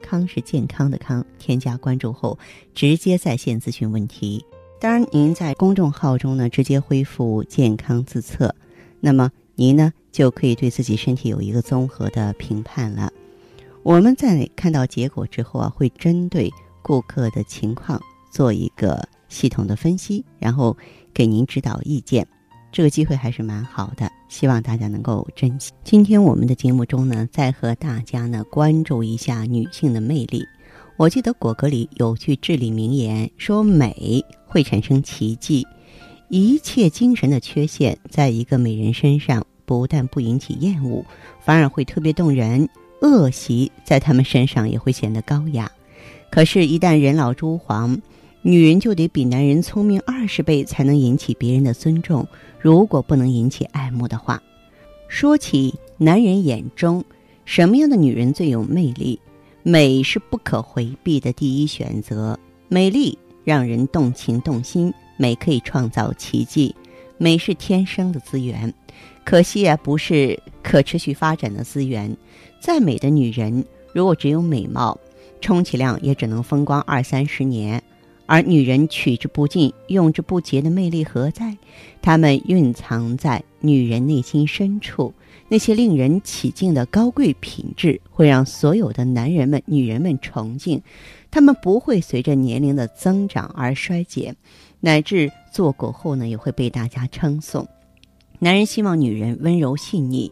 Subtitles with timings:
[0.00, 1.24] 康是健康的康。
[1.38, 2.38] 添加关注后，
[2.74, 4.44] 直接在线咨询问题。
[4.80, 8.54] 当然，您在公众号中呢，直接恢复健康自测，
[9.00, 13.12] 那么您呢就可以对自己身体有一个综合的评判了。
[13.82, 16.52] 我们在看到结果之后啊，会针对
[16.82, 20.76] 顾客的情况做一个系统的分析，然后
[21.12, 22.26] 给您指导意见。
[22.70, 25.72] 这个机会还是蛮好的，希望大家能够珍惜。
[25.84, 30.44] 今天我们的节目中呢，再和大家呢关注一下女性的魅力。
[30.96, 35.66] 我记得果戈里有句至理名言，说美会产生奇迹。
[36.28, 41.04] 一切精神的缺陷，在一个美人身上，不但不引起厌恶，
[41.40, 42.68] 反而会特别动人。
[43.00, 45.70] 恶习在他们身上也会显得高雅。
[46.30, 47.96] 可是，一旦人老珠黄，
[48.42, 52.26] 女人就得比男人聪明二十倍，才能引起别人的尊重。
[52.60, 54.42] 如果不能引起爱慕的话，
[55.08, 57.04] 说起男人眼中
[57.44, 59.20] 什么样的女人最有魅力？
[59.64, 66.74] 美是不可回避的第一选择，美丽让人动情动心，美可以创造奇迹，
[67.18, 68.72] 美是天生的资源，
[69.24, 72.16] 可惜啊，不是可持续发展的资源。
[72.60, 74.98] 再美的女人，如果只有美貌，
[75.40, 77.82] 充其量也只能风光二三十年。
[78.28, 81.56] 而女人取之不尽、用之不竭的魅力何在？
[82.02, 85.14] 她们蕴藏在女人内心深处。
[85.48, 90.82] 那些令人起敬的高贵品质，会让所有的男人们、女人们崇敬。
[91.30, 94.36] 他们不会随着年龄的增长而衰减，
[94.80, 97.66] 乃至做过后呢，也会被大家称颂。
[98.40, 100.30] 男人希望女人温柔细腻，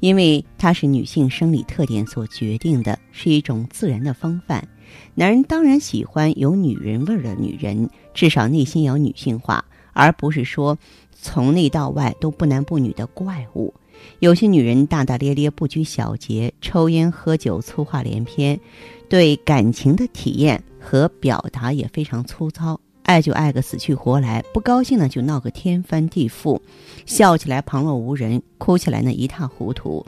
[0.00, 4.66] 因为它是女性生理特点所决定的，是一种自然的风范。
[5.14, 10.78] 男人当然喜欢有女人味儿的女人，至少内心要女性化，而不是说
[11.12, 13.72] 从内到外都不男不女的怪物。
[14.18, 18.60] 有些女人大大咧咧、不拘小节，抽烟喝酒、粗话连篇，
[19.08, 22.78] 对感情的体验和表达也非常粗糙。
[23.04, 26.60] 爱就爱个死去活来，不高兴呢就闹个天翻地覆，
[27.06, 30.04] 笑起来旁若无人，哭起来呢一塌糊涂。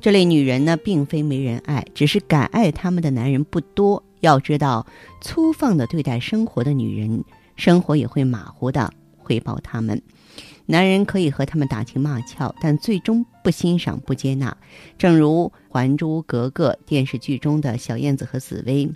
[0.00, 4.02] 这类女人呢，并非没人爱，只是敢爱她们的男人不多。
[4.24, 4.86] 要知道，
[5.20, 7.22] 粗放的对待生活的女人，
[7.56, 10.00] 生活也会马虎的回报他们。
[10.66, 14.56] 男人可以和他们打情骂俏，但最终不欣赏、不接纳。
[14.96, 18.90] 正如《还珠格格》电视剧中的小燕子和紫薇，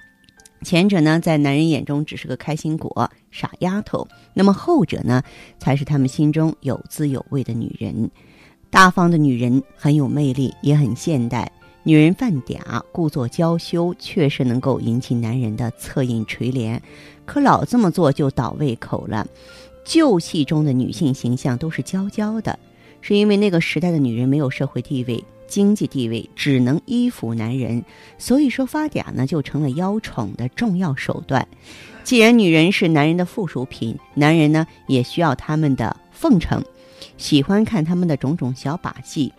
[0.63, 5.23] 前者呢，在男人眼中只是个开心果、傻丫头；那么后者呢，
[5.59, 8.11] 才是他们心中有滋有味的女人。
[8.71, 11.53] 大方的女人很有魅力，也很现代。
[11.89, 16.79] 女人犯嗲、故作娇羞，确实能够引起男人的恻隐垂怜。
[17.25, 19.27] 可老这么做就倒胃口了。
[19.87, 22.59] 旧戏中的女性形象都是娇娇的，
[23.01, 27.83] 是因为那个时代的女人没有社会地位、经济地位，只能依附男人，
[28.19, 31.49] 所以说发嗲呢就成了邀宠的重要手段。
[32.05, 36.63] 既然女人是男人的附属品，男人呢也需要他们的奉承，
[37.17, 39.33] 喜欢看他们的种种小把戏。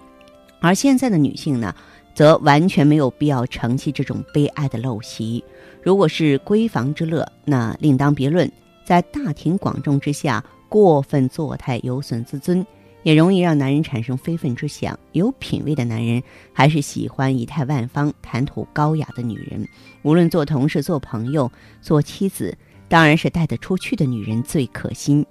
[0.62, 1.74] 而现在的女性呢，
[2.20, 5.42] 则完全没有必要承袭这种悲哀的陋习。
[5.82, 8.52] 如果是闺房之乐，那另当别论。
[8.84, 12.68] 在大庭广众之下过分作态，有损自尊，
[13.04, 15.00] 也容易让男人产生非分之想。
[15.14, 16.22] 有品位的男人
[16.52, 19.66] 还是喜欢仪态万方、谈吐高雅的女人。
[20.02, 21.50] 无论做同事、做朋友、
[21.82, 22.54] 做妻子，
[22.90, 25.26] 当然是带得出去的女人最可心。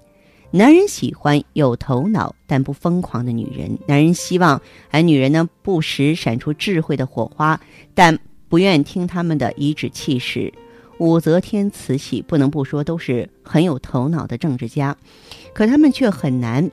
[0.51, 3.77] 男人喜欢有头脑但不疯狂的女人。
[3.87, 7.61] 男人希望而女人呢，不时闪出智慧的火花，
[7.93, 8.17] 但
[8.47, 10.51] 不愿听他们的颐指气使。
[10.97, 14.97] 武则天、慈禧不能不说都是很有头脑的政治家，
[15.53, 16.71] 可他们却很难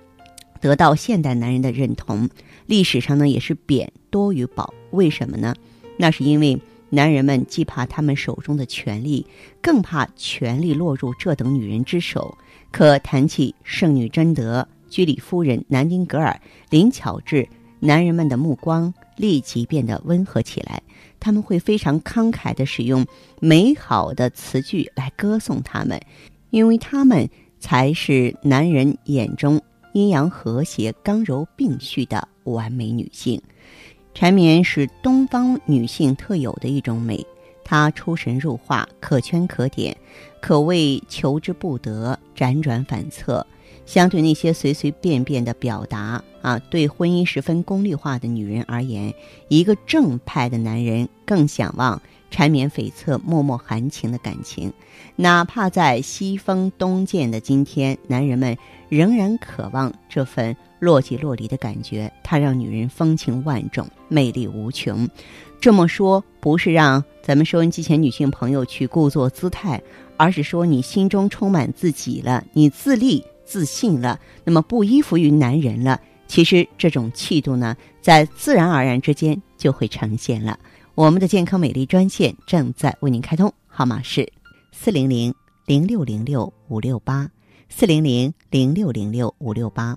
[0.61, 2.31] 得到现代男人的认同。
[2.65, 4.73] 历史上呢，也是贬多于褒。
[4.91, 5.55] 为什么呢？
[5.99, 6.59] 那是因为
[6.89, 9.27] 男人们既怕他们手中的权力，
[9.61, 12.39] 更怕权力落入这等女人之手。
[12.77, 16.39] 可谈起圣女贞德、居里夫人、南丁格尔、
[16.69, 17.49] 林巧稚，
[17.81, 20.83] 男人们的目光立即变得温和起来。
[21.19, 23.03] 他们会非常慷慨地使用
[23.41, 25.99] 美好的词句来歌颂他们，
[26.51, 27.27] 因为他们
[27.59, 29.59] 才是男人眼中
[29.95, 33.41] 阴阳和谐、刚柔并蓄的完美女性。
[34.13, 37.27] 缠绵是东方女性特有的一种美，
[37.69, 39.97] 他出神入化，可圈可点，
[40.41, 43.45] 可谓求之不得，辗转反侧。
[43.85, 49.13] 相对那些随随便便的表达啊，对婚姻十分功利化的女人而言，
[49.49, 54.73] 一个正派的男人更向往缠绵悱恻、脉脉含情的感情。
[55.17, 58.57] 哪怕在西风东渐的今天，男人们
[58.89, 62.13] 仍然渴望这份若即若离的感觉。
[62.23, 65.09] 它让女人风情万种，魅力无穷。
[65.61, 69.83] 这么说，不是让咱们收音机前女性朋友去故作姿态，
[70.17, 73.25] 而是说你心中充满自己了，你自立。
[73.49, 76.01] 自信了，那么不依附于男人了。
[76.27, 80.59] 其实这种气度呢，在自然而然之间就会呈现了。
[80.97, 84.29] 我们的健康美丽专线正在为您开通，号码是
[84.73, 85.33] 四零零
[85.65, 87.31] 零六零六五六八
[87.69, 89.97] 四零零零六零六五六八。